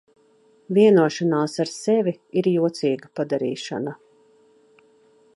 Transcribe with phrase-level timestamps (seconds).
[0.75, 3.93] Vienošanās ar sevi ir jocīga padarīšana.